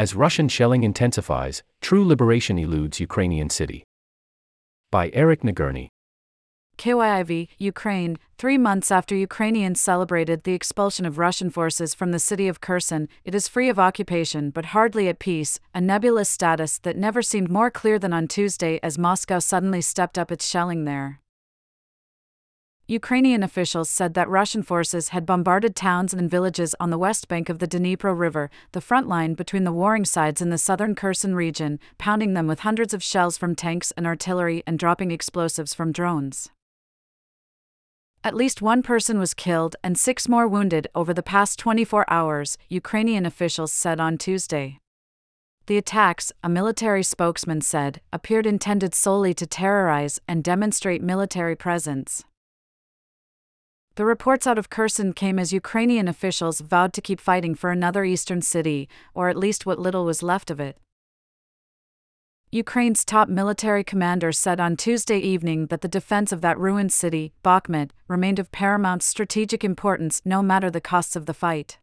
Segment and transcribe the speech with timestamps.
[0.00, 3.84] As Russian shelling intensifies, true liberation eludes Ukrainian city.
[4.90, 5.90] By Eric Nagourney.
[6.78, 12.48] KYIV, Ukraine, three months after Ukrainians celebrated the expulsion of Russian forces from the city
[12.48, 16.96] of Kherson, it is free of occupation but hardly at peace, a nebulous status that
[16.96, 21.20] never seemed more clear than on Tuesday as Moscow suddenly stepped up its shelling there.
[22.90, 27.48] Ukrainian officials said that Russian forces had bombarded towns and villages on the west bank
[27.48, 31.36] of the Dnipro River, the front line between the warring sides in the southern Kherson
[31.36, 35.92] region, pounding them with hundreds of shells from tanks and artillery and dropping explosives from
[35.92, 36.50] drones.
[38.24, 42.58] At least one person was killed and six more wounded over the past 24 hours,
[42.68, 44.80] Ukrainian officials said on Tuesday.
[45.66, 52.24] The attacks, a military spokesman said, appeared intended solely to terrorize and demonstrate military presence.
[53.96, 58.04] The reports out of Kherson came as Ukrainian officials vowed to keep fighting for another
[58.04, 60.78] eastern city, or at least what little was left of it.
[62.52, 67.32] Ukraine's top military commander said on Tuesday evening that the defense of that ruined city,
[67.44, 71.78] Bakhmut, remained of paramount strategic importance no matter the costs of the fight.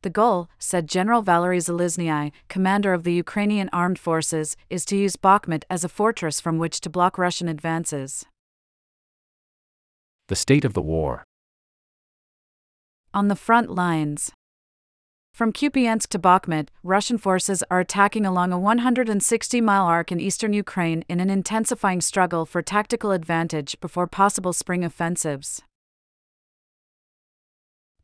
[0.00, 5.16] The goal, said General Valery Zaluzhnyi, commander of the Ukrainian armed forces, is to use
[5.16, 8.24] Bakhmut as a fortress from which to block Russian advances.
[10.28, 11.24] The state of the war.
[13.12, 14.32] On the front lines.
[15.34, 20.54] From Kupiansk to Bakhmut, Russian forces are attacking along a 160 mile arc in eastern
[20.54, 25.60] Ukraine in an intensifying struggle for tactical advantage before possible spring offensives.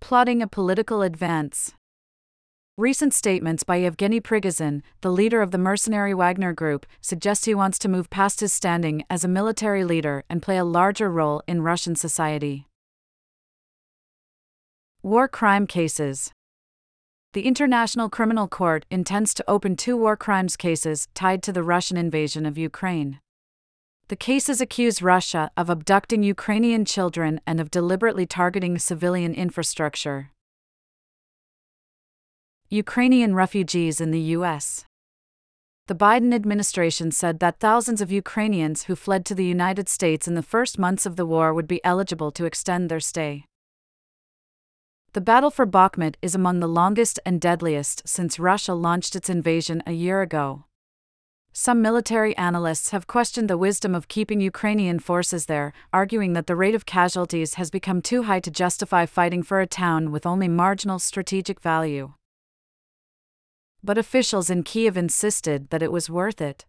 [0.00, 1.72] Plotting a political advance.
[2.80, 7.78] Recent statements by Yevgeny Prigozhin, the leader of the mercenary Wagner Group, suggest he wants
[7.80, 11.60] to move past his standing as a military leader and play a larger role in
[11.60, 12.66] Russian society.
[15.02, 16.32] War crime cases.
[17.34, 21.98] The International Criminal Court intends to open two war crimes cases tied to the Russian
[21.98, 23.20] invasion of Ukraine.
[24.08, 30.30] The cases accuse Russia of abducting Ukrainian children and of deliberately targeting civilian infrastructure.
[32.72, 34.84] Ukrainian refugees in the U.S.
[35.88, 40.36] The Biden administration said that thousands of Ukrainians who fled to the United States in
[40.36, 43.44] the first months of the war would be eligible to extend their stay.
[45.14, 49.82] The battle for Bakhmut is among the longest and deadliest since Russia launched its invasion
[49.84, 50.66] a year ago.
[51.52, 56.54] Some military analysts have questioned the wisdom of keeping Ukrainian forces there, arguing that the
[56.54, 60.46] rate of casualties has become too high to justify fighting for a town with only
[60.46, 62.12] marginal strategic value.
[63.82, 66.66] But officials in Kiev insisted that it was worth it.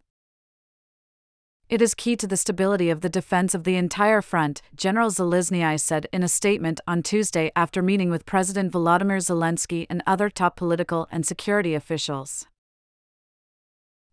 [1.71, 5.79] It is key to the stability of the defense of the entire front, General Zaluzhnyi
[5.79, 10.57] said in a statement on Tuesday after meeting with President Volodymyr Zelensky and other top
[10.57, 12.45] political and security officials.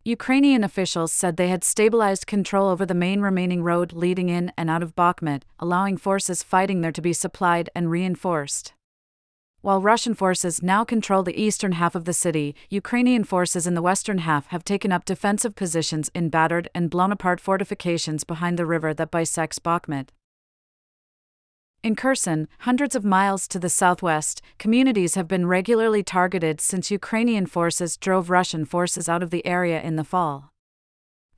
[0.04, 4.70] Ukrainian officials said they had stabilized control over the main remaining road leading in and
[4.70, 8.72] out of Bakhmut, allowing forces fighting there to be supplied and reinforced.
[9.60, 13.82] While Russian forces now control the eastern half of the city, Ukrainian forces in the
[13.82, 18.66] western half have taken up defensive positions in battered and blown apart fortifications behind the
[18.66, 20.10] river that bisects Bakhmut.
[21.82, 27.46] In Kherson, hundreds of miles to the southwest, communities have been regularly targeted since Ukrainian
[27.46, 30.52] forces drove Russian forces out of the area in the fall.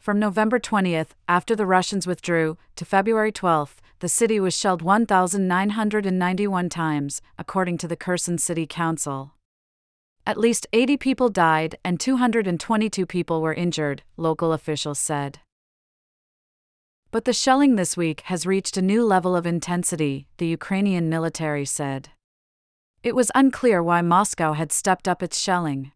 [0.01, 6.69] From November 20th, after the Russians withdrew, to February 12th, the city was shelled 1,991
[6.71, 9.35] times, according to the Kherson City Council.
[10.27, 15.41] At least 80 people died and 222 people were injured, local officials said.
[17.11, 21.67] But the shelling this week has reached a new level of intensity, the Ukrainian military
[21.67, 22.09] said.
[23.03, 25.93] It was unclear why Moscow had stepped up its shelling.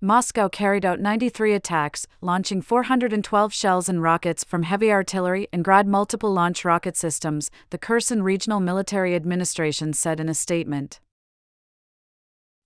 [0.00, 5.88] Moscow carried out 93 attacks, launching 412 shells and rockets from heavy artillery and Grad
[5.88, 11.00] multiple launch rocket systems, the Kherson Regional Military Administration said in a statement.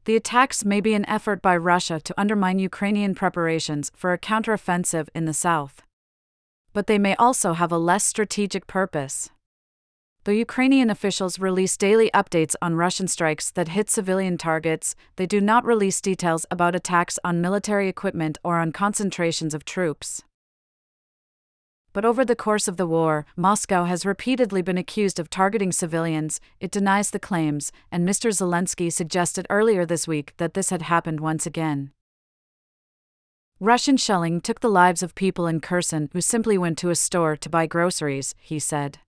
[0.05, 5.09] The attacks may be an effort by Russia to undermine Ukrainian preparations for a counteroffensive
[5.15, 5.83] in the south.
[6.75, 9.31] But they may also have a less strategic purpose.
[10.25, 15.41] Though Ukrainian officials release daily updates on Russian strikes that hit civilian targets, they do
[15.41, 20.23] not release details about attacks on military equipment or on concentrations of troops.
[21.93, 26.41] But over the course of the war, Moscow has repeatedly been accused of targeting civilians,
[26.61, 28.31] it denies the claims, and Mr.
[28.31, 31.91] Zelensky suggested earlier this week that this had happened once again.
[33.59, 37.37] Russian shelling took the lives of people in Kherson who simply went to a store
[37.37, 39.01] to buy groceries, he said.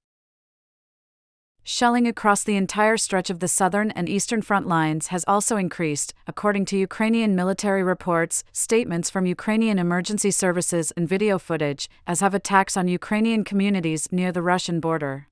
[1.67, 6.13] Shelling across the entire stretch of the southern and eastern front lines has also increased,
[6.27, 12.35] according to Ukrainian military reports, statements from Ukrainian emergency services, and video footage, as have
[12.35, 15.29] attacks on Ukrainian communities near the Russian border.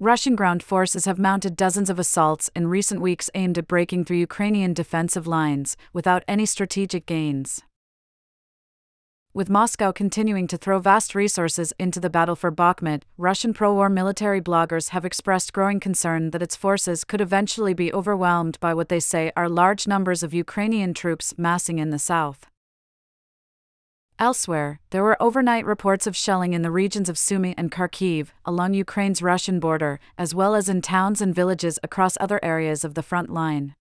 [0.00, 4.16] Russian ground forces have mounted dozens of assaults in recent weeks aimed at breaking through
[4.16, 7.62] Ukrainian defensive lines, without any strategic gains
[9.36, 13.90] with Moscow continuing to throw vast resources into the battle for Bakhmut, Russian pro war
[13.90, 18.88] military bloggers have expressed growing concern that its forces could eventually be overwhelmed by what
[18.88, 22.46] they say are large numbers of Ukrainian troops massing in the south.
[24.18, 28.72] Elsewhere, there were overnight reports of shelling in the regions of Sumy and Kharkiv, along
[28.72, 33.02] Ukraine's Russian border, as well as in towns and villages across other areas of the
[33.02, 33.74] front line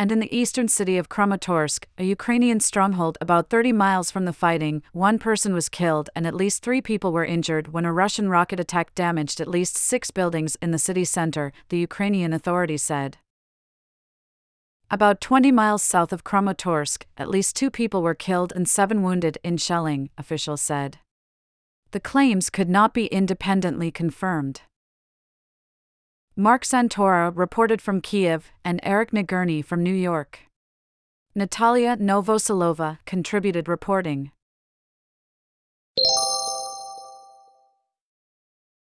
[0.00, 4.32] and in the eastern city of Kramatorsk, a Ukrainian stronghold about 30 miles from the
[4.32, 8.30] fighting, one person was killed and at least three people were injured when a Russian
[8.30, 13.18] rocket attack damaged at least six buildings in the city center, the Ukrainian authorities said.
[14.90, 19.36] About 20 miles south of Kramatorsk, at least two people were killed and seven wounded
[19.44, 20.96] in shelling, officials said.
[21.90, 24.62] The claims could not be independently confirmed.
[26.40, 30.38] Marc Santora reported from Kiev, and Eric Nagourney from New York.
[31.34, 34.30] Natalia Novoselova contributed reporting.